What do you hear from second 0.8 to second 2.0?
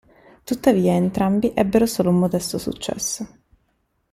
entrambi ebbero